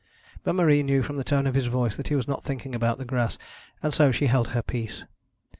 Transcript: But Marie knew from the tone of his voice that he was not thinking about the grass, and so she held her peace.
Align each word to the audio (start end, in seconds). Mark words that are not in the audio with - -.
But 0.43 0.53
Marie 0.55 0.81
knew 0.81 1.03
from 1.03 1.17
the 1.17 1.23
tone 1.23 1.45
of 1.45 1.53
his 1.53 1.67
voice 1.67 1.95
that 1.95 2.07
he 2.07 2.15
was 2.15 2.27
not 2.27 2.43
thinking 2.43 2.73
about 2.73 2.97
the 2.97 3.05
grass, 3.05 3.37
and 3.83 3.93
so 3.93 4.11
she 4.11 4.25
held 4.25 4.47
her 4.47 4.63
peace. 4.63 5.05